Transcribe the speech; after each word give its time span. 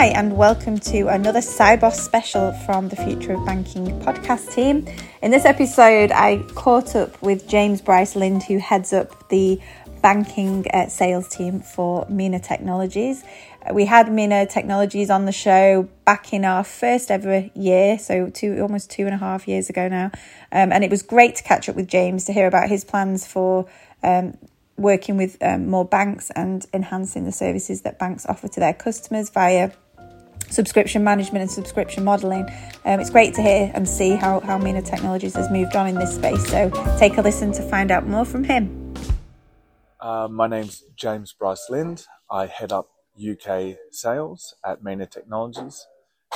Hi, 0.00 0.06
and 0.06 0.34
welcome 0.34 0.78
to 0.78 1.08
another 1.08 1.40
Sibos 1.40 1.92
special 1.92 2.52
from 2.64 2.88
the 2.88 2.96
Future 2.96 3.34
of 3.34 3.44
Banking 3.44 4.00
podcast 4.00 4.50
team. 4.54 4.88
In 5.20 5.30
this 5.30 5.44
episode, 5.44 6.10
I 6.10 6.38
caught 6.54 6.96
up 6.96 7.20
with 7.20 7.46
James 7.46 7.82
Bryce 7.82 8.16
Lind, 8.16 8.42
who 8.44 8.56
heads 8.56 8.94
up 8.94 9.28
the 9.28 9.60
banking 10.00 10.66
uh, 10.72 10.88
sales 10.88 11.28
team 11.28 11.60
for 11.60 12.06
Minna 12.08 12.40
Technologies. 12.40 13.22
We 13.74 13.84
had 13.84 14.10
Minna 14.10 14.46
Technologies 14.46 15.10
on 15.10 15.26
the 15.26 15.32
show 15.32 15.86
back 16.06 16.32
in 16.32 16.46
our 16.46 16.64
first 16.64 17.10
ever 17.10 17.50
year, 17.54 17.98
so 17.98 18.30
two 18.30 18.58
almost 18.62 18.90
two 18.90 19.04
and 19.04 19.14
a 19.14 19.18
half 19.18 19.46
years 19.46 19.68
ago 19.68 19.86
now, 19.86 20.12
um, 20.50 20.72
and 20.72 20.82
it 20.82 20.90
was 20.90 21.02
great 21.02 21.36
to 21.36 21.42
catch 21.42 21.68
up 21.68 21.76
with 21.76 21.88
James 21.88 22.24
to 22.24 22.32
hear 22.32 22.46
about 22.46 22.70
his 22.70 22.84
plans 22.84 23.26
for 23.26 23.68
um, 24.02 24.38
working 24.78 25.18
with 25.18 25.36
um, 25.42 25.68
more 25.68 25.84
banks 25.84 26.30
and 26.30 26.64
enhancing 26.72 27.26
the 27.26 27.32
services 27.32 27.82
that 27.82 27.98
banks 27.98 28.24
offer 28.24 28.48
to 28.48 28.60
their 28.60 28.72
customers 28.72 29.28
via 29.28 29.72
subscription 30.50 31.02
management 31.02 31.42
and 31.42 31.50
subscription 31.50 32.04
modeling. 32.04 32.46
Um, 32.84 33.00
it's 33.00 33.10
great 33.10 33.34
to 33.34 33.42
hear 33.42 33.70
and 33.74 33.88
see 33.88 34.10
how, 34.16 34.40
how 34.40 34.58
Minna 34.58 34.82
Technologies 34.82 35.34
has 35.34 35.50
moved 35.50 35.76
on 35.76 35.86
in 35.86 35.94
this 35.94 36.14
space. 36.14 36.46
So 36.48 36.70
take 36.98 37.16
a 37.16 37.22
listen 37.22 37.52
to 37.52 37.62
find 37.62 37.90
out 37.90 38.06
more 38.06 38.24
from 38.24 38.44
him. 38.44 38.94
Uh, 40.00 40.28
my 40.30 40.46
name's 40.46 40.84
James 40.96 41.32
Bryce 41.32 41.66
Lind. 41.68 42.06
I 42.30 42.46
head 42.46 42.72
up 42.72 42.90
UK 43.18 43.76
sales 43.90 44.54
at 44.64 44.82
Minna 44.82 45.06
Technologies. 45.06 45.86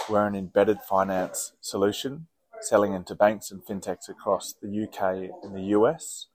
We're 0.09 0.27
an 0.27 0.35
embedded 0.35 0.79
finance 0.89 1.53
solution 1.61 2.27
selling 2.61 2.95
into 2.95 3.15
banks 3.15 3.51
and 3.51 3.65
fintechs 3.65 4.09
across 4.09 4.55
the 4.61 4.85
UK 4.85 5.31
and 5.43 5.55
the 5.55 5.77
US. 5.77 6.27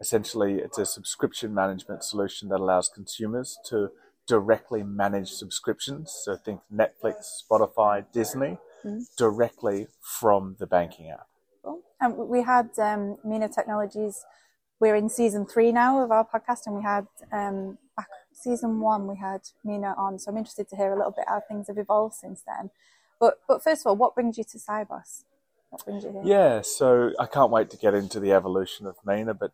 Essentially, 0.00 0.54
it's 0.56 0.78
a 0.78 0.86
subscription 0.86 1.54
management 1.54 2.04
solution 2.04 2.48
that 2.50 2.60
allows 2.60 2.88
consumers 2.88 3.58
to 3.66 3.90
directly 4.26 4.82
manage 4.82 5.30
subscriptions. 5.30 6.12
So 6.24 6.36
think 6.36 6.60
Netflix, 6.72 7.42
Spotify, 7.42 8.04
Disney, 8.12 8.58
mm-hmm. 8.84 9.00
directly 9.16 9.88
from 10.00 10.56
the 10.58 10.66
banking 10.66 11.10
app. 11.10 11.26
Cool. 11.64 11.82
And 12.00 12.16
we 12.16 12.42
had 12.42 12.70
um, 12.78 13.18
Minna 13.24 13.48
Technologies. 13.48 14.24
We're 14.80 14.96
in 14.96 15.08
season 15.08 15.46
three 15.46 15.72
now 15.72 16.02
of 16.02 16.10
our 16.10 16.26
podcast, 16.26 16.66
and 16.66 16.76
we 16.76 16.82
had 16.82 17.06
um, 17.32 17.78
back 17.96 18.08
season 18.32 18.80
one 18.80 19.06
we 19.06 19.16
had 19.16 19.42
Minna 19.64 19.94
on. 19.96 20.18
So 20.18 20.30
I'm 20.30 20.36
interested 20.36 20.68
to 20.70 20.76
hear 20.76 20.92
a 20.92 20.96
little 20.96 21.12
bit 21.12 21.24
how 21.28 21.42
things 21.46 21.68
have 21.68 21.78
evolved 21.78 22.14
since 22.14 22.42
then. 22.46 22.70
But 23.20 23.40
but 23.48 23.62
first 23.62 23.82
of 23.82 23.86
all, 23.86 23.96
what 23.96 24.14
brings 24.14 24.36
you 24.36 24.44
to 24.44 24.58
Sibos? 24.58 25.24
What 25.70 25.84
brings 25.84 26.04
you 26.04 26.12
here? 26.12 26.22
Yeah, 26.24 26.60
so 26.62 27.12
I 27.18 27.26
can't 27.26 27.50
wait 27.50 27.70
to 27.70 27.76
get 27.76 27.94
into 27.94 28.20
the 28.20 28.32
evolution 28.32 28.86
of 28.86 28.96
Minna, 29.04 29.34
but 29.34 29.52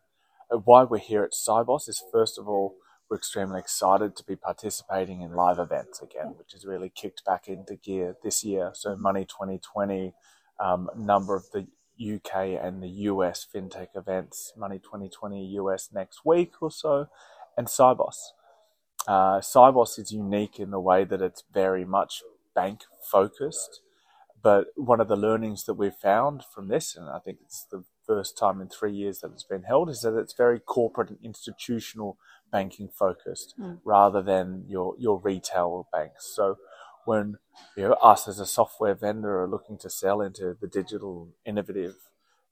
uh, 0.51 0.57
why 0.59 0.85
we're 0.85 0.99
here 0.99 1.23
at 1.23 1.33
Sibos 1.33 1.89
is 1.89 2.03
first 2.11 2.39
of 2.39 2.49
all 2.49 2.77
we're 3.11 3.17
extremely 3.17 3.59
excited 3.59 4.15
to 4.15 4.25
be 4.25 4.37
participating 4.37 5.21
in 5.21 5.33
live 5.33 5.59
events 5.59 6.01
again, 6.01 6.35
which 6.39 6.53
has 6.53 6.65
really 6.65 6.89
kicked 6.89 7.25
back 7.25 7.49
into 7.49 7.75
gear 7.75 8.17
this 8.23 8.45
year. 8.45 8.71
So 8.73 8.97
Money 8.97 9.25
2020, 9.25 10.15
um, 10.61 10.89
number 10.97 11.35
of 11.35 11.51
the 11.51 11.67
UK 12.01 12.59
and 12.63 12.81
the 12.81 12.89
US 12.89 13.45
fintech 13.53 13.89
events, 13.97 14.53
Money 14.57 14.79
2020 14.79 15.45
US 15.57 15.91
next 15.93 16.25
week 16.25 16.53
or 16.63 16.71
so, 16.71 17.07
and 17.57 17.67
Sibos. 17.67 18.17
Uh, 19.09 19.41
Sibos 19.41 19.99
is 19.99 20.13
unique 20.13 20.61
in 20.61 20.71
the 20.71 20.81
way 20.81 21.05
that 21.05 21.21
it's 21.21 21.43
very 21.53 21.85
much 21.85 22.23
bank 22.55 22.83
focused. 23.11 23.81
But 24.43 24.69
one 24.77 25.01
of 25.01 25.09
the 25.09 25.17
learnings 25.17 25.65
that 25.65 25.75
we've 25.75 25.93
found 25.93 26.45
from 26.45 26.69
this, 26.69 26.97
and 26.97 27.11
I 27.11 27.19
think 27.19 27.39
it's 27.43 27.67
the 27.71 27.85
first 28.07 28.39
time 28.39 28.61
in 28.61 28.69
three 28.69 28.93
years 28.93 29.19
that 29.21 29.33
it's 29.33 29.45
been 29.45 29.65
held, 29.65 29.91
is 29.91 30.01
that 30.01 30.17
it's 30.17 30.33
very 30.33 30.59
corporate 30.59 31.11
and 31.11 31.19
institutional 31.23 32.17
banking 32.51 32.89
focused 32.89 33.55
mm. 33.59 33.79
rather 33.85 34.23
than 34.23 34.65
your 34.69 34.95
your 34.99 35.19
retail 35.19 35.89
banks. 35.93 36.33
So 36.35 36.59
when 37.05 37.39
you 37.77 37.85
know 37.85 37.93
us 37.95 38.29
as 38.29 38.41
a 38.41 38.47
software 38.47 38.95
vendor 38.95 39.41
are 39.41 39.49
looking 39.49 39.79
to 39.79 39.91
sell 39.91 40.21
into 40.21 40.57
the 40.61 40.69
digital 40.69 41.29
innovative 41.45 41.97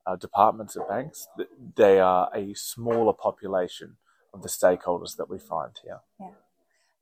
uh, 0.06 0.16
departments 0.16 0.76
of 0.76 0.88
banks, 0.88 1.28
they 1.76 2.00
are 2.00 2.30
a 2.34 2.54
smaller 2.54 3.12
population 3.12 3.96
of 4.32 4.42
the 4.42 4.48
stakeholders 4.48 5.16
that 5.16 5.28
we 5.28 5.38
find 5.38 5.72
here. 5.82 6.00
Yeah. 6.20 6.30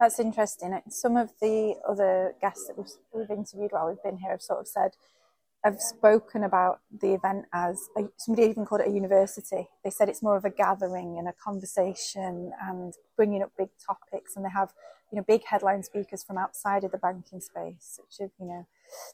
That's 0.00 0.18
interesting. 0.18 0.78
Some 0.90 1.16
of 1.16 1.32
the 1.40 1.76
other 1.88 2.34
guests 2.40 2.66
that 2.66 2.76
we've, 2.76 2.86
we've 3.14 3.30
interviewed 3.30 3.72
while 3.72 3.88
we've 3.88 4.02
been 4.02 4.18
here 4.18 4.32
have 4.32 4.42
sort 4.42 4.60
of 4.60 4.68
said 4.68 4.90
have 5.66 5.80
spoken 5.80 6.44
about 6.44 6.80
the 7.00 7.14
event 7.14 7.44
as 7.52 7.88
a, 7.98 8.02
somebody 8.16 8.48
even 8.48 8.64
called 8.64 8.80
it 8.82 8.88
a 8.88 8.90
university. 8.90 9.68
They 9.82 9.90
said 9.90 10.08
it's 10.08 10.22
more 10.22 10.36
of 10.36 10.44
a 10.44 10.50
gathering 10.50 11.16
and 11.18 11.28
a 11.28 11.32
conversation 11.32 12.52
and 12.62 12.94
bringing 13.16 13.42
up 13.42 13.50
big 13.58 13.68
topics. 13.84 14.36
And 14.36 14.44
they 14.44 14.50
have, 14.50 14.72
you 15.10 15.16
know, 15.16 15.24
big 15.26 15.42
headline 15.44 15.82
speakers 15.82 16.22
from 16.22 16.38
outside 16.38 16.84
of 16.84 16.92
the 16.92 16.98
banking 16.98 17.40
space, 17.40 17.98
such 17.98 18.24
as, 18.24 18.30
you 18.40 18.46
know, 18.46 18.66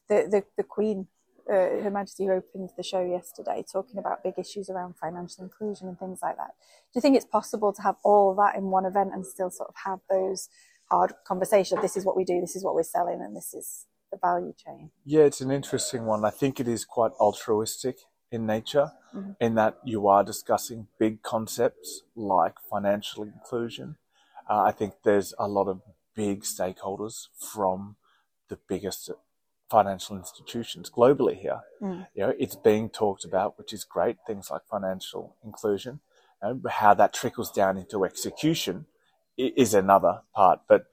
the 0.09 0.29
the, 0.31 0.45
the 0.59 0.63
Queen, 0.63 1.07
uh, 1.51 1.83
Her 1.83 1.91
Majesty 1.91 2.27
who 2.27 2.33
opened 2.33 2.71
the 2.77 2.83
show 2.83 3.03
yesterday, 3.05 3.65
talking 3.71 3.99
about 3.99 4.23
big 4.23 4.35
issues 4.39 4.69
around 4.69 4.95
financial 4.97 5.45
inclusion 5.45 5.89
and 5.89 5.99
things 5.99 6.21
like 6.23 6.37
that. 6.37 6.53
Do 6.93 6.95
you 6.97 7.01
think 7.01 7.17
it's 7.17 7.27
possible 7.27 7.73
to 7.73 7.83
have 7.83 7.97
all 8.05 8.35
that 8.37 8.57
in 8.57 8.65
one 8.65 8.85
event 8.85 9.11
and 9.15 9.27
still 9.27 9.51
sort 9.51 9.71
of 9.71 9.75
have 9.87 10.01
those 10.11 10.49
hard 10.91 11.15
conversations? 11.27 11.81
This 11.81 11.97
is 11.97 12.05
what 12.05 12.17
we 12.17 12.25
do. 12.25 12.41
This 12.41 12.57
is 12.57 12.63
what 12.65 12.75
we're 12.75 12.83
selling, 12.83 13.21
and 13.23 13.35
this 13.35 13.55
is 13.55 13.87
the 14.13 14.19
value 14.19 14.55
chain? 14.65 14.91
Yeah, 15.05 15.23
it's 15.23 15.41
an 15.41 15.51
interesting 15.51 16.05
one. 16.05 16.25
I 16.25 16.31
think 16.31 16.61
it 16.61 16.69
is 16.69 16.85
quite 16.85 17.13
altruistic 17.19 17.97
in 18.31 18.47
nature, 18.47 18.93
mm-hmm. 19.15 19.33
in 19.41 19.57
that 19.57 19.79
you 19.85 20.07
are 20.07 20.23
discussing 20.23 20.87
big 20.99 21.23
concepts 21.23 22.03
like 22.15 22.55
financial 22.71 23.25
inclusion. 23.25 23.97
Uh, 24.49 24.63
I 24.63 24.73
think 24.73 24.95
there's 25.03 25.35
a 25.39 25.49
lot 25.49 25.69
of 25.69 25.81
big 26.15 26.43
stakeholders 26.43 27.29
from 27.37 27.97
the 28.49 28.59
biggest 28.69 29.11
financial 29.71 30.17
institutions 30.17 30.91
globally 30.91 31.39
here. 31.39 31.61
Mm. 31.81 32.07
You 32.15 32.23
know, 32.23 32.35
it's 32.39 32.57
being 32.57 32.91
talked 32.91 33.25
about, 33.25 33.59
which 33.59 33.73
is 33.73 33.85
great. 33.85 34.19
Things 34.27 34.51
like 34.51 34.63
financial 34.71 35.37
inclusion, 35.43 36.01
you 36.43 36.49
know, 36.49 36.71
how 36.71 36.93
that 36.95 37.15
trickles 37.15 37.51
down 37.51 37.79
into 37.79 38.05
execution 38.05 38.87
is 39.39 39.73
another 39.73 40.21
part. 40.35 40.61
But 40.69 40.85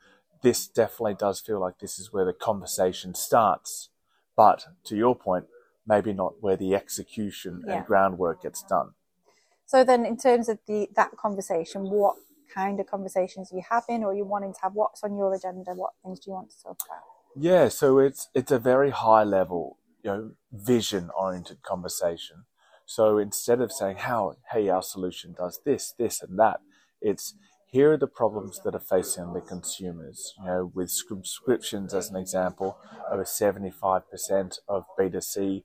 this 0.42 0.68
definitely 0.68 1.16
does 1.16 1.40
feel 1.40 1.60
like 1.60 1.80
this 1.80 2.00
is 2.00 2.14
where 2.14 2.26
the 2.26 2.34
conversation 2.34 3.14
starts. 3.14 3.90
But 4.36 4.66
to 4.86 4.96
your 4.96 5.16
point, 5.16 5.46
maybe 5.86 6.14
not 6.14 6.36
where 6.42 6.56
the 6.56 6.76
execution 6.76 7.64
yeah. 7.66 7.78
and 7.78 7.86
groundwork 7.86 8.44
gets 8.44 8.64
done. 8.64 8.92
So 9.66 9.84
then, 9.84 10.06
in 10.06 10.18
terms 10.18 10.50
of 10.50 10.60
the 10.68 10.90
that 10.96 11.18
conversation, 11.18 11.90
what 11.90 12.16
kind 12.54 12.80
of 12.80 12.88
conversations 12.88 13.52
are 13.52 13.56
you 13.56 13.64
having, 13.70 14.04
or 14.04 14.12
are 14.12 14.16
you 14.16 14.26
wanting 14.26 14.54
to 14.54 14.60
have? 14.64 14.74
What's 14.74 15.04
on 15.04 15.16
your 15.18 15.34
agenda? 15.34 15.72
What 15.74 15.92
things 16.04 16.20
do 16.20 16.32
you 16.32 16.36
want 16.36 16.52
to 16.52 16.64
talk 16.64 16.78
about? 16.86 17.04
Yeah, 17.36 17.68
so 17.68 18.00
it's 18.00 18.30
it's 18.34 18.52
a 18.52 18.60
very 18.60 18.90
high 18.92 19.24
level, 19.24 19.78
you 20.04 20.10
know, 20.10 20.32
vision 20.52 21.10
oriented 21.18 21.62
conversation. 21.62 22.46
So 22.86 23.20
instead 23.20 23.62
of 23.62 23.72
saying 23.72 23.98
how, 23.98 24.38
hey, 24.52 24.68
our 24.70 24.82
solution 24.82 25.36
does 25.38 25.62
this, 25.64 25.94
this, 26.00 26.24
and 26.24 26.40
that, 26.40 26.62
it's 27.02 27.36
here 27.72 27.94
are 27.94 27.98
the 27.98 28.08
problems 28.08 28.60
that 28.64 28.74
are 28.74 28.80
facing 28.80 29.34
the 29.34 29.42
consumers. 29.42 30.34
You 30.40 30.46
know, 30.46 30.72
with 30.74 30.90
subscriptions 30.90 31.94
as 31.94 32.10
an 32.10 32.16
example, 32.16 32.78
over 33.12 33.24
75% 33.24 34.60
of 34.68 34.86
B2C 34.98 35.64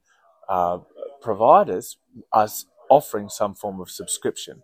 uh, 0.48 0.78
providers 1.22 1.97
are 2.32 2.48
offering 2.91 3.28
some 3.28 3.54
form 3.54 3.81
of 3.81 3.91
subscription. 3.91 4.62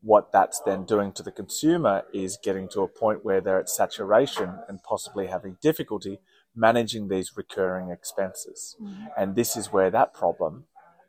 What 0.00 0.30
that's 0.32 0.60
then 0.64 0.84
doing 0.84 1.10
to 1.14 1.24
the 1.24 1.32
consumer 1.32 2.04
is 2.14 2.38
getting 2.40 2.68
to 2.68 2.82
a 2.82 2.88
point 2.88 3.24
where 3.24 3.40
they're 3.40 3.58
at 3.58 3.68
saturation 3.68 4.60
and 4.68 4.80
possibly 4.84 5.26
having 5.26 5.56
difficulty 5.60 6.20
managing 6.54 7.08
these 7.08 7.32
recurring 7.36 7.90
expenses. 7.90 8.76
Mm-hmm. 8.80 9.06
And 9.16 9.34
this 9.34 9.56
is 9.56 9.72
where 9.72 9.90
that 9.90 10.14
problem 10.14 10.64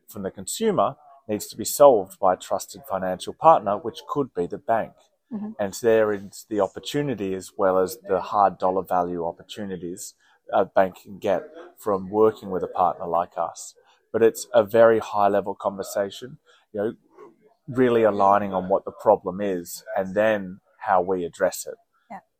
from 0.08 0.24
the 0.24 0.31
consumer 0.31 0.96
needs 1.28 1.46
to 1.47 1.56
be 1.56 1.66
solved 1.66 2.19
by 2.19 2.34
a 2.34 2.38
trusted 2.38 2.81
financial 2.90 3.34
partner, 3.34 3.78
which 3.78 4.00
could 4.09 4.34
be 4.34 4.47
the 4.47 4.58
bank. 4.58 4.94
Mm-hmm. 5.31 5.51
And 5.59 5.73
there 5.81 6.12
is 6.12 6.45
the 6.50 6.59
opportunity 6.59 7.34
as 7.35 7.51
well 7.56 7.78
as 7.79 7.97
the 8.07 8.22
hard 8.22 8.57
dollar 8.57 8.84
value 8.84 9.25
opportunities 9.25 10.16
a 10.52 10.66
bank 10.66 11.03
can 11.03 11.20
get 11.20 11.43
from 11.78 12.09
working 12.09 12.49
with 12.49 12.64
a 12.64 12.67
partner 12.67 13.05
like 13.05 13.34
us. 13.37 13.76
But 14.11 14.23
it's 14.23 14.47
a 14.53 14.64
very 14.64 14.97
high 14.99 15.28
level 15.28 15.53
conversation, 15.53 16.40
you 16.73 16.81
know, 16.81 16.93
really 17.67 18.02
aligning 18.02 18.53
on 18.53 18.67
what 18.67 18.85
the 18.85 18.91
problem 18.91 19.40
is 19.40 19.84
and 19.96 20.16
then 20.16 20.61
how 20.79 21.02
we 21.02 21.23
address 21.23 21.67
it. 21.67 21.76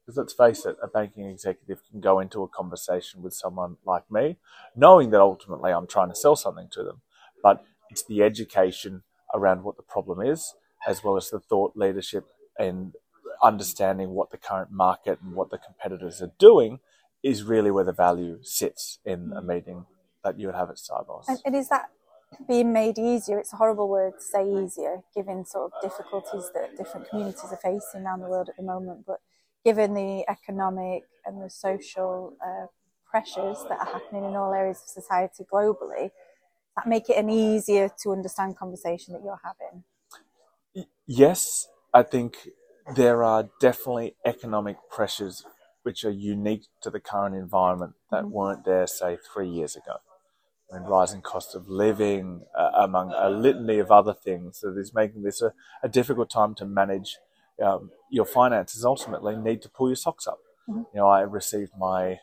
Because 0.09 0.18
let's 0.18 0.33
face 0.33 0.65
it, 0.65 0.75
a 0.81 0.88
banking 0.88 1.30
executive 1.30 1.83
can 1.91 2.00
go 2.00 2.19
into 2.19 2.41
a 2.41 2.47
conversation 2.47 3.21
with 3.21 3.31
someone 3.31 3.77
like 3.86 4.09
me, 4.09 4.38
knowing 4.75 5.12
that 5.12 5.21
ultimately 5.21 5.71
I'm 5.71 5.86
trying 5.86 6.09
to 6.09 6.15
sell 6.15 6.36
something 6.36 6.68
to 6.71 6.83
them. 6.83 7.01
But 7.44 7.63
it's 7.91 8.03
the 8.03 8.24
education 8.24 9.03
around 9.36 9.63
what 9.63 9.77
the 9.77 9.83
problem 9.83 10.19
is, 10.25 10.56
as 10.88 11.03
well 11.03 11.15
as 11.15 11.30
the 11.30 11.39
thought 11.39 11.74
leadership 11.75 12.25
and 12.59 12.94
understanding 13.41 14.09
what 14.11 14.31
the 14.31 14.38
current 14.38 14.71
market 14.71 15.19
and 15.21 15.33
what 15.33 15.50
the 15.50 15.57
competitors 15.57 16.21
are 16.21 16.31
doing 16.38 16.79
is 17.23 17.44
really 17.44 17.71
where 17.71 17.83
the 17.83 17.94
value 17.94 18.38
sits 18.44 19.00
in 19.06 19.33
a 19.35 19.41
meeting 19.41 19.85
that 20.23 20.38
you 20.39 20.47
would 20.47 20.56
have 20.56 20.69
at 20.69 20.75
Sibos. 20.75 21.25
And, 21.27 21.39
and 21.45 21.56
is 21.56 21.69
that 21.69 21.89
being 22.47 22.71
made 22.71 23.00
easier? 23.00 23.39
It's 23.39 23.53
a 23.53 23.56
horrible 23.56 23.89
word 23.89 24.13
to 24.19 24.21
say 24.21 24.47
easier, 24.47 25.01
given 25.15 25.45
sort 25.45 25.71
of 25.71 25.81
difficulties 25.81 26.51
that 26.53 26.77
different 26.77 27.09
communities 27.09 27.45
are 27.51 27.57
facing 27.57 28.06
around 28.06 28.21
the 28.21 28.27
world 28.27 28.50
at 28.50 28.57
the 28.57 28.63
moment. 28.63 29.05
But 29.07 29.19
given 29.65 29.94
the 29.94 30.25
economic 30.29 31.03
and 31.25 31.41
the 31.41 31.50
social 31.50 32.38
uh, 32.45 32.67
pressures 33.09 33.63
that 33.69 33.79
are 33.79 33.85
happening 33.85 34.25
in 34.25 34.35
all 34.35 34.53
areas 34.53 34.81
of 34.83 34.89
society 34.89 35.45
globally, 35.51 36.12
that 36.75 36.88
make 36.88 37.09
it 37.09 37.17
an 37.17 37.29
easier 37.29 37.89
to 38.03 38.12
understand 38.12 38.57
conversation 38.57 39.13
that 39.13 39.23
you're 39.23 39.41
having? 39.44 39.83
Yes, 41.05 41.67
I 41.94 42.03
think 42.03 42.50
there 42.95 43.24
are 43.24 43.50
definitely 43.59 44.15
economic 44.25 44.77
pressures 44.89 45.45
which 45.83 46.03
are 46.03 46.12
unique 46.12 46.65
to 46.81 46.89
the 46.89 47.00
current 47.00 47.36
environment 47.36 47.94
that 48.12 48.24
mm-hmm. 48.24 48.33
weren't 48.33 48.65
there, 48.65 48.88
say, 48.88 49.18
three 49.33 49.50
years 49.50 49.75
ago. 49.75 49.97
And 50.71 50.88
rising 50.88 51.21
cost 51.21 51.56
of 51.56 51.68
living, 51.68 52.41
uh, 52.56 52.71
among 52.75 53.12
a 53.18 53.30
litany 53.30 53.80
of 53.80 53.89
other 53.89 54.13
things 54.13 54.59
that 54.59 54.77
is 54.77 54.94
making 54.94 55.24
this 55.24 55.41
a, 55.41 55.53
a 55.81 55.89
difficult 55.89 56.30
time 56.30 56.53
to 56.56 56.65
manage 56.65 57.18
um, 57.63 57.89
your 58.12 58.25
finances. 58.25 58.86
Ultimately, 58.86 59.36
need 59.36 59.63
to 59.63 59.69
pull 59.69 59.89
your 59.89 59.95
socks 59.95 60.27
up. 60.27 60.39
Mm-hmm. 60.69 60.81
You 60.94 61.00
know, 61.01 61.07
I 61.07 61.21
received 61.21 61.71
my 61.80 62.19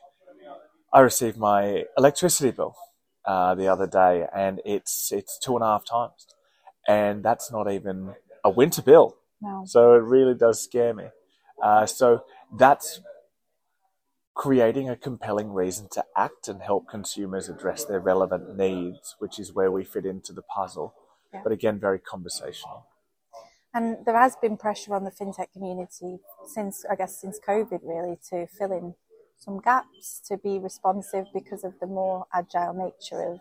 I 0.92 1.00
received 1.00 1.36
my 1.36 1.84
electricity 1.98 2.52
bill 2.52 2.76
uh, 3.24 3.54
the 3.56 3.66
other 3.66 3.86
day, 3.86 4.26
and 4.34 4.60
it's 4.64 5.10
it's 5.12 5.38
two 5.38 5.56
and 5.56 5.64
a 5.64 5.66
half 5.66 5.84
times, 5.84 6.26
and 6.86 7.24
that's 7.24 7.50
not 7.50 7.70
even 7.70 8.14
a 8.44 8.50
winter 8.50 8.80
bill. 8.80 9.16
No. 9.40 9.64
So 9.66 9.94
it 9.94 10.02
really 10.02 10.34
does 10.34 10.62
scare 10.62 10.94
me. 10.94 11.06
Uh, 11.62 11.86
so 11.86 12.24
that's 12.56 13.00
creating 14.34 14.88
a 14.88 14.96
compelling 14.96 15.52
reason 15.52 15.88
to 15.90 16.04
act 16.14 16.46
and 16.46 16.62
help 16.62 16.88
consumers 16.88 17.48
address 17.48 17.84
their 17.84 18.00
relevant 18.00 18.56
needs, 18.56 19.16
which 19.18 19.38
is 19.38 19.52
where 19.52 19.70
we 19.70 19.82
fit 19.82 20.04
into 20.04 20.32
the 20.32 20.42
puzzle. 20.42 20.94
Yeah. 21.32 21.40
But 21.42 21.52
again, 21.52 21.80
very 21.80 21.98
conversational. 21.98 22.86
And 23.72 23.98
there 24.06 24.16
has 24.16 24.36
been 24.36 24.56
pressure 24.56 24.94
on 24.94 25.04
the 25.04 25.10
fintech 25.10 25.52
community 25.52 26.18
since, 26.46 26.84
I 26.90 26.96
guess, 26.96 27.20
since 27.20 27.38
COVID, 27.46 27.80
really, 27.82 28.18
to 28.30 28.46
fill 28.46 28.72
in 28.72 28.94
some 29.38 29.60
gaps, 29.60 30.20
to 30.28 30.38
be 30.38 30.58
responsive 30.58 31.26
because 31.34 31.62
of 31.62 31.74
the 31.80 31.86
more 31.86 32.26
agile 32.32 32.72
nature 32.72 33.22
of 33.32 33.40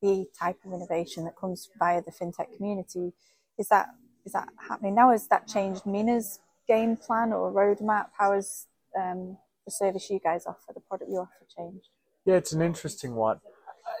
the 0.00 0.26
type 0.38 0.58
of 0.64 0.72
innovation 0.72 1.24
that 1.24 1.36
comes 1.36 1.68
via 1.78 2.02
the 2.02 2.12
fintech 2.12 2.56
community. 2.56 3.12
Is 3.58 3.68
that 3.68 3.88
is 4.28 4.32
that 4.32 4.48
happening 4.68 4.94
now? 4.94 5.10
Has 5.10 5.26
that 5.28 5.48
changed 5.48 5.86
Minna's 5.86 6.40
game 6.68 6.96
plan 6.96 7.32
or 7.32 7.50
roadmap? 7.50 8.08
How 8.18 8.32
has 8.34 8.66
um, 8.94 9.38
the 9.64 9.70
service 9.70 10.10
you 10.10 10.20
guys 10.22 10.44
offer, 10.46 10.74
the 10.74 10.80
product 10.80 11.10
you 11.10 11.16
offer, 11.16 11.46
changed? 11.56 11.88
Yeah, 12.26 12.34
it's 12.34 12.52
an 12.52 12.60
interesting 12.60 13.14
one. 13.14 13.40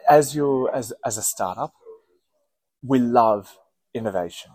As 0.06 0.36
you 0.36 0.68
as 0.68 0.92
as 1.02 1.16
a 1.16 1.22
startup, 1.22 1.72
we 2.82 2.98
love 2.98 3.58
innovation. 3.94 4.52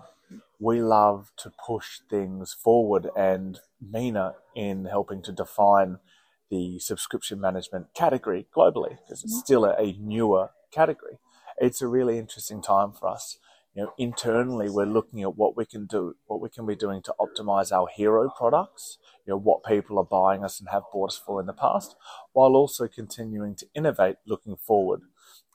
We 0.60 0.80
love 0.80 1.32
to 1.38 1.52
push 1.66 2.00
things 2.08 2.54
forward, 2.54 3.08
and 3.18 3.60
Minna 3.82 4.36
in 4.56 4.86
helping 4.86 5.24
to 5.24 5.32
define 5.32 5.98
the 6.52 6.78
subscription 6.78 7.42
management 7.42 7.88
category 7.96 8.46
globally 8.56 9.00
because 9.02 9.24
it's 9.24 9.34
mm-hmm. 9.34 9.46
still 9.46 9.66
a, 9.66 9.74
a 9.82 9.98
newer 10.00 10.52
category. 10.72 11.18
It's 11.58 11.82
a 11.82 11.88
really 11.88 12.20
interesting 12.20 12.62
time 12.62 12.92
for 12.92 13.10
us 13.10 13.40
you 13.76 13.84
know, 13.84 13.94
internally 13.98 14.70
we're 14.70 14.86
looking 14.86 15.24
at 15.24 15.36
what 15.36 15.58
we 15.58 15.66
can 15.66 15.86
do, 15.86 16.16
what 16.28 16.42
we 16.42 16.50
can 16.50 16.66
be 16.66 16.76
doing 16.76 17.02
to 17.02 17.14
optimize 17.20 17.72
our 17.72 17.88
hero 17.88 18.32
products, 18.38 19.00
you 19.26 19.32
know, 19.32 19.38
what 19.38 19.64
people 19.64 19.98
are 19.98 20.04
buying 20.04 20.44
us 20.44 20.60
and 20.60 20.70
have 20.70 20.84
bought 20.92 21.12
us 21.12 21.22
for 21.26 21.40
in 21.40 21.48
the 21.48 21.54
past, 21.54 21.96
while 22.34 22.56
also 22.56 22.88
continuing 22.88 23.56
to 23.56 23.68
innovate 23.74 24.18
looking 24.28 24.56
forward. 24.56 25.02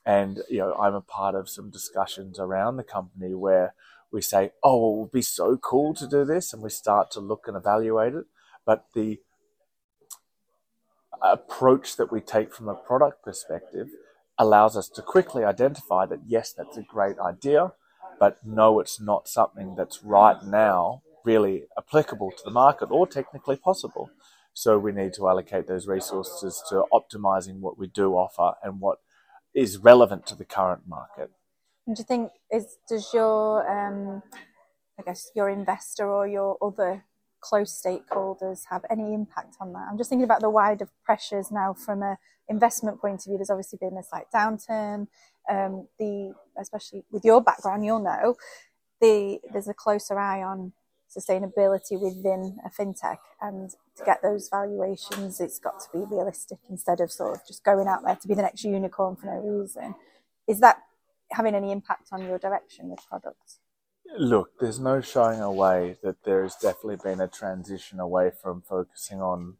And, 0.05 0.39
you 0.49 0.57
know, 0.57 0.73
I'm 0.73 0.95
a 0.95 1.01
part 1.01 1.35
of 1.35 1.49
some 1.49 1.69
discussions 1.69 2.39
around 2.39 2.75
the 2.77 2.83
company 2.83 3.33
where 3.33 3.73
we 4.11 4.21
say, 4.21 4.51
oh, 4.63 4.95
it 4.95 4.99
would 4.99 5.11
be 5.11 5.21
so 5.21 5.55
cool 5.57 5.93
to 5.93 6.07
do 6.07 6.25
this. 6.25 6.51
And 6.51 6.61
we 6.61 6.69
start 6.69 7.11
to 7.11 7.19
look 7.19 7.45
and 7.47 7.55
evaluate 7.55 8.15
it. 8.15 8.25
But 8.65 8.85
the 8.93 9.19
approach 11.21 11.95
that 11.97 12.11
we 12.11 12.21
take 12.21 12.53
from 12.53 12.67
a 12.69 12.75
product 12.75 13.23
perspective 13.23 13.87
allows 14.37 14.75
us 14.75 14.89
to 14.89 15.01
quickly 15.01 15.43
identify 15.43 16.05
that, 16.05 16.21
yes, 16.25 16.53
that's 16.53 16.77
a 16.77 16.81
great 16.81 17.19
idea 17.19 17.73
but 18.19 18.37
no, 18.45 18.79
it's 18.79 18.99
not 18.99 19.27
something 19.27 19.75
that's 19.75 20.03
right 20.03 20.43
now 20.43 21.01
really 21.23 21.63
applicable 21.77 22.31
to 22.31 22.43
the 22.43 22.51
market 22.51 22.89
or 22.91 23.07
technically 23.07 23.55
possible. 23.55 24.09
So 24.53 24.77
we 24.77 24.91
need 24.91 25.13
to 25.13 25.27
allocate 25.29 25.67
those 25.67 25.87
resources 25.87 26.63
to 26.69 26.83
optimizing 26.91 27.59
what 27.59 27.77
we 27.77 27.87
do 27.87 28.13
offer 28.13 28.57
and 28.63 28.79
what 28.79 28.99
is 29.53 29.77
relevant 29.77 30.25
to 30.27 30.35
the 30.35 30.45
current 30.45 30.83
market. 30.87 31.29
And 31.85 31.95
do 31.95 32.01
you 32.01 32.05
think 32.05 32.31
is 32.51 32.77
does 32.87 33.13
your 33.13 33.67
um, 33.69 34.21
I 34.99 35.03
guess 35.03 35.31
your 35.35 35.49
investor 35.49 36.07
or 36.07 36.27
your 36.27 36.57
other 36.61 37.05
close 37.41 37.81
stakeholders 37.81 38.63
have 38.69 38.85
any 38.89 39.13
impact 39.13 39.55
on 39.59 39.73
that? 39.73 39.87
I'm 39.89 39.97
just 39.97 40.09
thinking 40.09 40.25
about 40.25 40.41
the 40.41 40.49
wider 40.49 40.89
pressures 41.03 41.51
now 41.51 41.73
from 41.73 42.03
a 42.03 42.17
investment 42.47 42.99
point 42.99 43.21
of 43.21 43.25
view. 43.25 43.37
There's 43.37 43.49
obviously 43.49 43.77
been 43.81 43.97
a 43.97 44.03
slight 44.03 44.25
downturn 44.33 45.07
um, 45.49 45.87
the 45.97 46.33
especially 46.59 47.03
with 47.11 47.25
your 47.25 47.41
background, 47.41 47.83
you'll 47.83 47.99
know 47.99 48.35
the 49.01 49.39
there's 49.51 49.67
a 49.67 49.73
closer 49.73 50.19
eye 50.19 50.43
on 50.43 50.73
sustainability 51.15 51.99
within 51.99 52.59
a 52.63 52.69
fintech, 52.69 53.17
and 53.41 53.71
to 53.97 54.03
get 54.05 54.21
those 54.21 54.47
valuations, 54.49 55.41
it's 55.41 55.57
got 55.57 55.79
to 55.79 55.87
be 55.91 56.05
realistic 56.05 56.59
instead 56.69 57.01
of 57.01 57.11
sort 57.11 57.35
of 57.35 57.47
just 57.47 57.63
going 57.63 57.87
out 57.87 58.03
there 58.05 58.15
to 58.15 58.27
be 58.27 58.35
the 58.35 58.43
next 58.43 58.63
unicorn 58.63 59.15
for 59.15 59.25
no 59.25 59.39
reason. 59.39 59.95
Is 60.47 60.59
that 60.59 60.83
having 61.31 61.55
any 61.55 61.71
impact 61.71 62.09
on 62.11 62.23
your 62.25 62.37
direction 62.37 62.89
with 62.89 62.99
products? 63.07 63.59
Look, 64.17 64.59
there's 64.59 64.79
no 64.79 65.01
showing 65.01 65.39
away 65.39 65.97
that 66.03 66.23
there 66.23 66.43
has 66.43 66.55
definitely 66.55 66.97
been 67.03 67.21
a 67.21 67.27
transition 67.27 67.99
away 67.99 68.31
from 68.31 68.61
focusing 68.61 69.21
on 69.21 69.55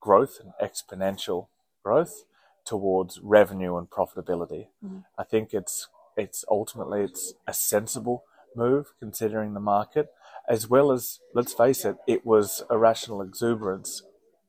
growth 0.00 0.40
and 0.40 0.52
exponential 0.60 1.48
growth 1.82 2.24
towards 2.64 3.20
revenue 3.22 3.76
and 3.76 3.88
profitability. 3.88 4.68
Mm. 4.84 5.04
I 5.18 5.24
think 5.24 5.52
it's 5.52 5.88
it's 6.16 6.44
ultimately 6.50 7.02
it's 7.02 7.34
a 7.46 7.52
sensible 7.52 8.24
move 8.54 8.92
considering 8.98 9.54
the 9.54 9.60
market, 9.60 10.08
as 10.48 10.68
well 10.68 10.92
as 10.92 11.20
let's 11.34 11.54
face 11.54 11.84
it, 11.84 11.96
it 12.06 12.26
was 12.26 12.62
irrational 12.70 13.22
exuberance 13.22 14.02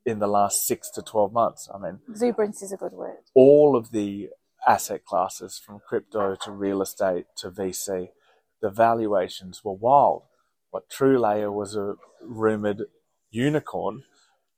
in 0.06 0.19
the 0.19 0.27
last 0.27 0.66
six 0.66 0.89
to 0.92 1.01
twelve 1.01 1.31
months. 1.31 1.69
I 1.74 1.77
mean, 1.77 2.00
exuberance 2.10 2.62
is 2.62 2.72
a 2.72 2.77
good 2.77 2.94
word. 2.94 3.18
All 3.34 3.75
of 3.75 3.92
the 3.92 4.30
asset 4.68 5.06
classes, 5.06 5.62
from 5.63 5.80
crypto 5.88 6.36
to 6.44 6.51
real 6.51 6.81
estate 6.81 7.25
to 7.38 7.50
VC, 7.50 8.10
the 8.62 8.69
valuations 8.69 9.63
were 9.63 9.74
wild. 9.74 10.24
What 10.69 10.90
TrueLayer 10.90 11.52
was 11.52 11.75
a 11.75 11.96
rumored 12.22 12.84
unicorn, 13.30 14.04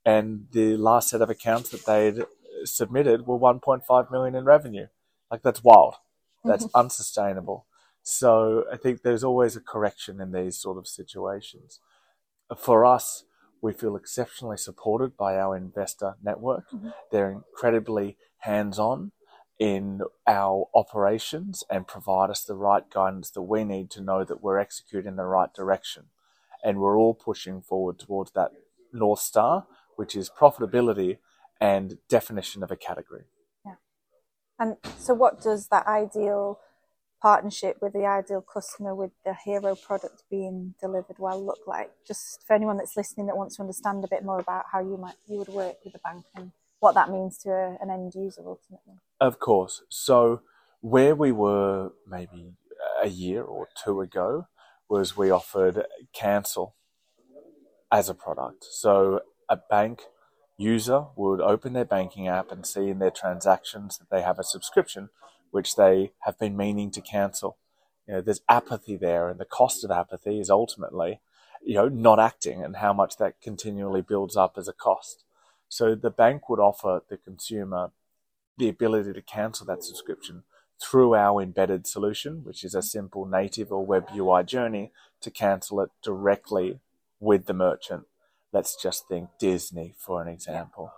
and 0.04 0.46
the 0.52 0.76
last 0.76 1.08
set 1.10 1.22
of 1.22 1.30
accounts 1.30 1.70
that 1.70 1.86
they'd 1.86 2.24
submitted 2.64 3.26
were 3.26 3.38
1.5 3.38 4.10
million 4.10 4.34
in 4.34 4.44
revenue. 4.44 4.86
Like 5.30 5.42
that's 5.42 5.64
wild. 5.64 5.96
That's 6.44 6.66
mm-hmm. 6.66 6.78
unsustainable. 6.78 7.66
So 8.02 8.64
I 8.70 8.76
think 8.76 9.02
there's 9.02 9.24
always 9.24 9.56
a 9.56 9.60
correction 9.60 10.20
in 10.20 10.32
these 10.32 10.58
sort 10.58 10.76
of 10.76 10.86
situations. 10.86 11.80
For 12.56 12.84
us, 12.84 13.24
we 13.62 13.72
feel 13.72 13.96
exceptionally 13.96 14.58
supported 14.58 15.16
by 15.16 15.36
our 15.38 15.56
investor 15.56 16.16
network. 16.22 16.64
Mm-hmm. 16.70 16.90
They're 17.10 17.32
incredibly 17.32 18.18
hands 18.40 18.78
on 18.78 19.12
in 19.58 20.00
our 20.26 20.68
operations 20.74 21.62
and 21.70 21.86
provide 21.86 22.30
us 22.30 22.42
the 22.42 22.56
right 22.56 22.90
guidance 22.90 23.30
that 23.30 23.42
we 23.42 23.64
need 23.64 23.90
to 23.90 24.00
know 24.00 24.24
that 24.24 24.42
we're 24.42 24.58
executing 24.58 25.16
the 25.16 25.24
right 25.24 25.52
direction. 25.54 26.04
And 26.62 26.78
we're 26.78 26.98
all 26.98 27.14
pushing 27.14 27.60
forward 27.60 27.98
towards 27.98 28.32
that 28.32 28.50
North 28.92 29.20
Star, 29.20 29.66
which 29.96 30.16
is 30.16 30.30
profitability 30.30 31.18
and 31.60 31.98
definition 32.08 32.62
of 32.62 32.70
a 32.70 32.76
category. 32.76 33.24
Yeah. 33.64 33.74
And 34.58 34.76
so, 34.98 35.14
what 35.14 35.42
does 35.42 35.68
that 35.68 35.86
ideal 35.86 36.58
partnership 37.22 37.78
with 37.80 37.92
the 37.92 38.06
ideal 38.06 38.42
customer 38.42 38.94
with 38.94 39.10
the 39.24 39.34
hero 39.44 39.74
product 39.74 40.24
being 40.30 40.74
delivered 40.80 41.16
well 41.18 41.44
look 41.44 41.66
like? 41.66 41.90
Just 42.06 42.44
for 42.46 42.54
anyone 42.54 42.78
that's 42.78 42.96
listening 42.96 43.26
that 43.26 43.36
wants 43.36 43.56
to 43.56 43.62
understand 43.62 44.04
a 44.04 44.08
bit 44.08 44.24
more 44.24 44.40
about 44.40 44.64
how 44.72 44.80
you 44.80 44.96
might 44.96 45.16
you 45.26 45.38
would 45.38 45.48
work 45.48 45.76
with 45.84 45.92
the 45.92 46.00
bank 46.00 46.24
and 46.34 46.50
what 46.80 46.94
that 46.94 47.10
means 47.10 47.38
to 47.38 47.50
a, 47.50 47.76
an 47.80 47.90
end 47.90 48.12
user 48.14 48.42
ultimately. 48.46 48.94
Of 49.20 49.38
course. 49.38 49.82
So 49.88 50.42
where 50.80 51.14
we 51.14 51.32
were 51.32 51.92
maybe 52.06 52.52
a 53.02 53.08
year 53.08 53.42
or 53.42 53.68
two 53.82 54.00
ago 54.00 54.48
was 54.88 55.16
we 55.16 55.30
offered 55.30 55.86
cancel 56.12 56.74
as 57.90 58.08
a 58.08 58.14
product. 58.14 58.64
So 58.70 59.20
a 59.48 59.56
bank 59.56 60.02
user 60.56 61.06
would 61.16 61.40
open 61.40 61.72
their 61.72 61.84
banking 61.84 62.28
app 62.28 62.52
and 62.52 62.66
see 62.66 62.88
in 62.88 62.98
their 62.98 63.10
transactions 63.10 63.98
that 63.98 64.10
they 64.10 64.22
have 64.22 64.38
a 64.38 64.44
subscription 64.44 65.08
which 65.50 65.76
they 65.76 66.10
have 66.20 66.38
been 66.38 66.56
meaning 66.56 66.90
to 66.90 67.00
cancel. 67.00 67.56
You 68.08 68.14
know, 68.14 68.20
there's 68.20 68.40
apathy 68.48 68.96
there, 68.96 69.28
and 69.28 69.38
the 69.38 69.44
cost 69.44 69.84
of 69.84 69.90
apathy 69.90 70.40
is 70.40 70.50
ultimately, 70.50 71.20
you 71.64 71.74
know, 71.74 71.88
not 71.88 72.18
acting 72.18 72.62
and 72.62 72.76
how 72.76 72.92
much 72.92 73.16
that 73.18 73.40
continually 73.40 74.02
builds 74.02 74.36
up 74.36 74.54
as 74.58 74.66
a 74.66 74.72
cost. 74.72 75.24
So 75.68 75.94
the 75.94 76.10
bank 76.10 76.48
would 76.48 76.60
offer 76.60 77.02
the 77.08 77.16
consumer 77.16 77.90
the 78.56 78.68
ability 78.68 79.12
to 79.12 79.22
cancel 79.22 79.66
that 79.66 79.82
subscription 79.82 80.44
through 80.80 81.14
our 81.14 81.40
embedded 81.40 81.86
solution, 81.86 82.44
which 82.44 82.62
is 82.64 82.74
a 82.74 82.82
simple 82.82 83.26
native 83.26 83.72
or 83.72 83.84
web 83.84 84.08
UI 84.14 84.44
journey 84.44 84.92
to 85.20 85.30
cancel 85.30 85.80
it 85.80 85.90
directly 86.02 86.78
with 87.18 87.46
the 87.46 87.54
merchant 87.54 88.06
let's 88.54 88.80
just 88.80 89.08
think 89.08 89.28
Disney 89.38 89.94
for 89.98 90.22
an 90.22 90.28
example. 90.28 90.92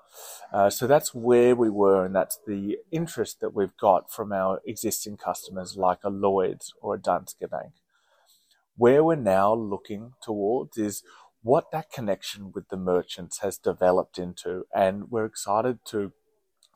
Uh, 0.52 0.70
so 0.70 0.86
that's 0.86 1.14
where 1.14 1.56
we 1.56 1.70
were, 1.70 2.04
and 2.04 2.14
that's 2.14 2.38
the 2.46 2.78
interest 2.92 3.40
that 3.40 3.54
we've 3.54 3.76
got 3.78 4.12
from 4.12 4.30
our 4.30 4.60
existing 4.66 5.16
customers 5.16 5.76
like 5.76 6.04
a 6.04 6.10
Lloyd's 6.10 6.74
or 6.80 6.94
a 6.94 6.98
Danske 6.98 7.50
Bank. 7.50 7.72
Where 8.76 9.02
we're 9.02 9.16
now 9.16 9.54
looking 9.54 10.12
towards 10.22 10.76
is 10.76 11.02
what 11.46 11.70
that 11.70 11.92
connection 11.92 12.50
with 12.52 12.70
the 12.70 12.76
merchants 12.76 13.38
has 13.38 13.56
developed 13.56 14.18
into, 14.18 14.66
and 14.74 15.12
we're 15.12 15.24
excited 15.24 15.78
to 15.84 16.10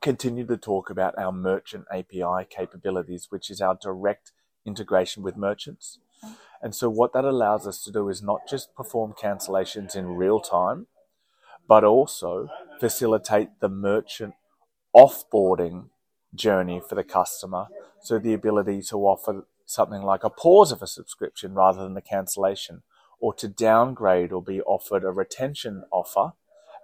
continue 0.00 0.46
to 0.46 0.56
talk 0.56 0.88
about 0.88 1.18
our 1.18 1.32
merchant 1.32 1.86
API 1.92 2.46
capabilities, 2.48 3.26
which 3.30 3.50
is 3.50 3.60
our 3.60 3.76
direct 3.82 4.30
integration 4.64 5.24
with 5.24 5.36
merchants. 5.36 5.98
Mm-hmm. 6.24 6.34
And 6.62 6.74
so 6.74 6.88
what 6.88 7.12
that 7.14 7.24
allows 7.24 7.66
us 7.66 7.82
to 7.82 7.90
do 7.90 8.08
is 8.08 8.22
not 8.22 8.42
just 8.48 8.72
perform 8.76 9.12
cancellations 9.20 9.96
in 9.96 10.14
real 10.14 10.38
time, 10.38 10.86
but 11.66 11.82
also 11.82 12.48
facilitate 12.78 13.48
the 13.58 13.68
merchant 13.68 14.34
offboarding 14.94 15.86
journey 16.32 16.80
for 16.88 16.94
the 16.94 17.02
customer. 17.02 17.66
So 18.02 18.20
the 18.20 18.34
ability 18.34 18.82
to 18.90 18.98
offer 18.98 19.46
something 19.66 20.02
like 20.02 20.22
a 20.22 20.30
pause 20.30 20.70
of 20.70 20.80
a 20.80 20.86
subscription 20.86 21.54
rather 21.54 21.82
than 21.82 21.96
a 21.96 22.02
cancellation, 22.02 22.82
or 23.20 23.34
to 23.34 23.48
downgrade 23.48 24.32
or 24.32 24.42
be 24.42 24.60
offered 24.62 25.04
a 25.04 25.10
retention 25.10 25.84
offer 25.92 26.32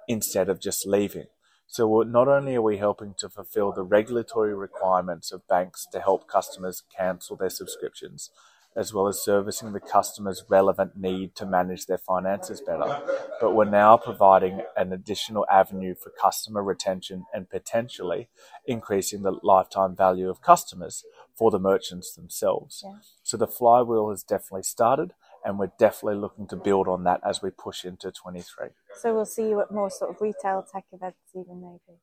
instead 0.06 0.48
of 0.48 0.60
just 0.60 0.86
leaving. 0.86 1.26
So 1.66 2.02
not 2.02 2.28
only 2.28 2.54
are 2.54 2.62
we 2.62 2.76
helping 2.76 3.14
to 3.18 3.28
fulfill 3.28 3.72
the 3.72 3.82
regulatory 3.82 4.54
requirements 4.54 5.32
of 5.32 5.48
banks 5.48 5.86
to 5.92 6.00
help 6.00 6.28
customers 6.28 6.82
cancel 6.96 7.36
their 7.36 7.50
subscriptions, 7.50 8.30
as 8.76 8.92
well 8.94 9.08
as 9.08 9.24
servicing 9.24 9.72
the 9.72 9.80
customer's 9.80 10.44
relevant 10.48 10.96
need 10.96 11.34
to 11.34 11.46
manage 11.46 11.86
their 11.86 11.98
finances 11.98 12.60
better. 12.60 13.00
But 13.40 13.54
we're 13.54 13.64
now 13.64 13.96
providing 13.96 14.60
an 14.76 14.92
additional 14.92 15.46
avenue 15.50 15.94
for 15.94 16.12
customer 16.22 16.62
retention 16.62 17.24
and 17.34 17.50
potentially 17.50 18.28
increasing 18.66 19.22
the 19.22 19.38
lifetime 19.42 19.96
value 19.96 20.28
of 20.28 20.42
customers 20.42 21.04
for 21.34 21.50
the 21.50 21.58
merchants 21.58 22.14
themselves. 22.14 22.82
Yeah. 22.84 22.98
So 23.22 23.36
the 23.36 23.46
flywheel 23.46 24.10
has 24.10 24.22
definitely 24.22 24.62
started 24.62 25.14
and 25.46 25.60
we're 25.60 25.72
definitely 25.78 26.20
looking 26.20 26.48
to 26.48 26.56
build 26.56 26.88
on 26.88 27.04
that 27.04 27.20
as 27.24 27.40
we 27.40 27.50
push 27.50 27.84
into 27.84 28.10
23. 28.10 28.68
So 29.00 29.14
we'll 29.14 29.24
see 29.24 29.48
you 29.48 29.60
at 29.60 29.70
more 29.70 29.88
sort 29.88 30.10
of 30.10 30.20
retail 30.20 30.66
tech 30.70 30.84
events 30.92 31.18
even 31.34 31.62
maybe. 31.62 31.98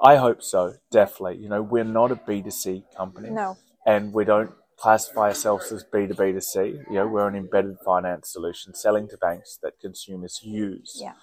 I 0.00 0.16
hope 0.16 0.42
so, 0.42 0.74
definitely. 0.92 1.38
You 1.38 1.48
know, 1.48 1.62
we're 1.62 1.84
not 1.84 2.12
a 2.12 2.16
B2C 2.16 2.84
company. 2.94 3.30
No. 3.30 3.56
And 3.86 4.12
we 4.12 4.26
don't 4.26 4.50
classify 4.76 5.28
ourselves 5.28 5.72
as 5.72 5.84
B2B2C. 5.84 6.90
You 6.90 6.94
know, 6.94 7.06
we're 7.06 7.26
an 7.26 7.34
embedded 7.34 7.78
finance 7.82 8.30
solution 8.30 8.74
selling 8.74 9.08
to 9.08 9.16
banks 9.16 9.58
that 9.62 9.80
consumers 9.80 10.40
use. 10.42 10.98
Yeah. 11.00 11.14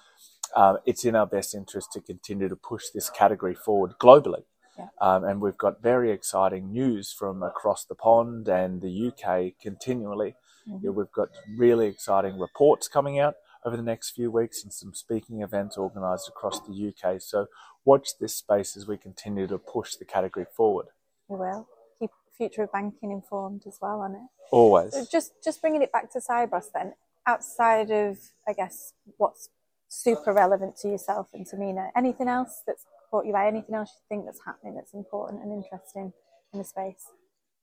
Uh, 0.56 0.78
it's 0.84 1.04
in 1.04 1.14
our 1.14 1.26
best 1.26 1.54
interest 1.54 1.92
to 1.92 2.00
continue 2.00 2.48
to 2.48 2.56
push 2.56 2.84
this 2.92 3.08
category 3.10 3.54
forward 3.54 3.92
globally. 4.00 4.42
Yeah. 4.76 4.88
Um, 5.00 5.22
and 5.22 5.40
we've 5.40 5.56
got 5.56 5.80
very 5.80 6.10
exciting 6.10 6.72
news 6.72 7.12
from 7.12 7.44
across 7.44 7.84
the 7.84 7.94
pond 7.94 8.48
and 8.48 8.82
the 8.82 9.08
UK 9.08 9.52
continually. 9.60 10.34
Mm-hmm. 10.68 10.86
Know, 10.86 10.92
we've 10.92 11.12
got 11.12 11.28
really 11.56 11.86
exciting 11.86 12.38
reports 12.38 12.88
coming 12.88 13.18
out 13.18 13.34
over 13.64 13.76
the 13.76 13.82
next 13.82 14.10
few 14.10 14.30
weeks 14.30 14.62
and 14.62 14.72
some 14.72 14.94
speaking 14.94 15.42
events 15.42 15.76
organised 15.78 16.28
across 16.28 16.60
the 16.60 16.92
UK. 16.92 17.20
So 17.20 17.46
watch 17.84 18.10
this 18.20 18.36
space 18.36 18.76
as 18.76 18.86
we 18.86 18.96
continue 18.96 19.46
to 19.46 19.58
push 19.58 19.94
the 19.96 20.04
category 20.04 20.46
forward. 20.56 20.86
We 21.28 21.38
will 21.38 21.66
keep 21.98 22.10
future 22.36 22.64
of 22.64 22.72
banking 22.72 23.10
informed 23.10 23.62
as 23.66 23.78
well 23.80 24.00
on 24.00 24.12
it. 24.12 24.28
Always. 24.50 24.92
So 24.92 25.04
just 25.10 25.32
just 25.42 25.60
bringing 25.60 25.82
it 25.82 25.92
back 25.92 26.12
to 26.12 26.20
Sibos 26.20 26.66
then, 26.74 26.94
outside 27.26 27.90
of 27.90 28.18
I 28.46 28.52
guess 28.52 28.92
what's 29.16 29.48
super 29.88 30.32
relevant 30.32 30.76
to 30.76 30.88
yourself 30.88 31.28
and 31.32 31.46
to 31.46 31.56
Minna, 31.56 31.90
anything 31.96 32.28
else 32.28 32.62
that's 32.66 32.84
caught 33.10 33.26
you 33.26 33.32
by 33.32 33.46
anything 33.46 33.74
else 33.74 33.90
you 33.94 34.04
think 34.08 34.26
that's 34.26 34.40
happening 34.44 34.74
that's 34.74 34.92
important 34.92 35.42
and 35.42 35.52
interesting 35.52 36.12
in 36.52 36.58
the 36.58 36.64
space? 36.64 37.06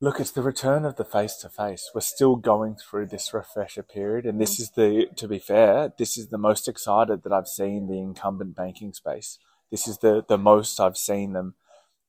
Look, 0.03 0.19
it's 0.19 0.31
the 0.31 0.41
return 0.41 0.83
of 0.83 0.95
the 0.95 1.05
face 1.05 1.35
to 1.37 1.49
face. 1.49 1.91
We're 1.93 2.01
still 2.01 2.35
going 2.35 2.75
through 2.75 3.05
this 3.05 3.35
refresher 3.35 3.83
period, 3.83 4.25
and 4.25 4.41
this 4.41 4.59
is 4.59 4.71
the, 4.71 5.05
to 5.15 5.27
be 5.27 5.37
fair, 5.37 5.93
this 5.95 6.17
is 6.17 6.29
the 6.29 6.39
most 6.39 6.67
excited 6.67 7.21
that 7.21 7.31
I've 7.31 7.47
seen 7.47 7.85
the 7.85 7.99
incumbent 7.99 8.55
banking 8.55 8.93
space. 8.93 9.37
This 9.69 9.87
is 9.87 9.99
the, 9.99 10.25
the 10.27 10.39
most 10.39 10.79
I've 10.79 10.97
seen 10.97 11.33
them 11.33 11.53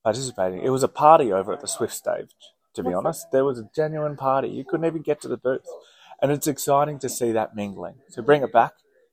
participating. 0.03 0.63
It 0.63 0.71
was 0.71 0.83
a 0.83 0.89
party 0.89 1.31
over 1.31 1.53
at 1.53 1.61
the 1.61 1.69
Swift 1.69 1.93
stage, 1.93 2.31
to 2.73 2.83
be 2.83 2.95
honest. 2.95 3.27
There 3.31 3.45
was 3.45 3.59
a 3.59 3.69
genuine 3.77 4.17
party. 4.17 4.49
You 4.49 4.65
couldn't 4.65 4.87
even 4.87 5.03
get 5.03 5.21
to 5.21 5.29
the 5.29 5.37
booth. 5.37 5.69
And 6.23 6.33
it's 6.33 6.47
exciting 6.47 6.99
to 7.01 7.11
see 7.11 7.31
that 7.33 7.55
mingling. 7.55 7.97
So 8.09 8.23
bring 8.23 8.43
it 8.43 8.55
back. 8.55 8.73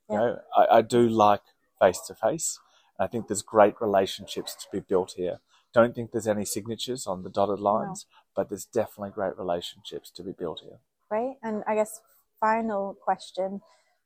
You 0.09 0.15
know, 0.15 0.39
I, 0.55 0.77
I 0.77 0.81
do 0.83 1.09
like 1.09 1.41
face 1.81 1.99
to 2.07 2.15
face. 2.15 2.59
I 2.97 3.07
think 3.07 3.27
there's 3.27 3.41
great 3.41 3.75
relationships 3.81 4.55
to 4.55 4.67
be 4.71 4.79
built 4.79 5.15
here. 5.17 5.39
Don't 5.73 5.93
think 5.93 6.11
there's 6.11 6.27
any 6.27 6.45
signatures 6.45 7.05
on 7.05 7.23
the 7.23 7.29
dotted 7.29 7.59
lines, 7.59 8.07
no. 8.09 8.19
But 8.39 8.47
there's 8.47 8.63
definitely 8.63 9.09
great 9.09 9.37
relationships 9.37 10.09
to 10.11 10.23
be 10.23 10.31
built 10.31 10.61
here. 10.61 10.79
Great. 11.09 11.35
And 11.43 11.61
I 11.67 11.75
guess 11.75 11.99
final 12.39 12.93
question, 12.93 13.59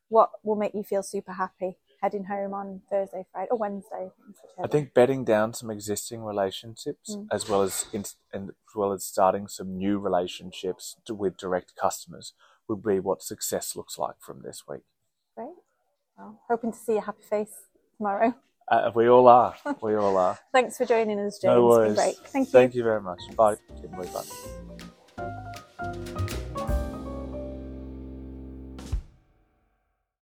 what 0.10 0.32
will 0.42 0.56
make 0.56 0.74
you 0.74 0.82
feel 0.82 1.04
super 1.04 1.34
happy 1.34 1.78
heading 2.02 2.24
home 2.24 2.52
on 2.52 2.82
Thursday, 2.90 3.28
Friday, 3.32 3.50
or 3.52 3.58
Wednesday. 3.60 4.10
I 4.62 4.66
think 4.66 4.96
bedding 4.96 5.24
down 5.24 5.54
some 5.54 5.70
existing 5.70 6.24
relationships 6.24 7.16
mm. 7.16 7.28
as 7.32 7.48
well 7.48 7.62
as 7.62 7.86
in, 7.94 8.02
as 8.34 8.50
well 8.76 8.92
as 8.92 9.06
starting 9.06 9.48
some 9.48 9.78
new 9.78 10.00
relationships 10.00 10.96
to, 11.06 11.14
with 11.14 11.38
direct 11.38 11.76
customers 11.76 12.34
would 12.68 12.82
be 12.82 13.00
what 13.00 13.22
success 13.22 13.76
looks 13.76 14.00
like 14.00 14.16
from 14.20 14.42
this 14.42 14.64
week. 14.68 14.82
Great. 15.38 15.54
Well, 16.18 16.42
hoping 16.50 16.72
to 16.72 16.78
see 16.78 16.98
a 16.98 17.02
happy 17.02 17.24
face 17.24 17.68
tomorrow. 17.98 18.34
Uh, 18.68 18.92
we 18.96 19.08
all 19.08 19.28
are. 19.28 19.56
We 19.82 19.96
all 19.96 20.18
are. 20.18 20.38
Thanks 20.54 20.78
for 20.78 20.86
joining 20.86 21.20
us, 21.20 21.40
James. 21.40 21.56
No 21.56 21.66
worries. 21.66 21.98
Thank 21.98 22.48
you. 22.48 22.52
Thank 22.52 22.76
you 22.76 22.84
very 22.84 23.02
much. 23.02 23.20
Bye. 23.36 23.56
Bye. 25.18 26.20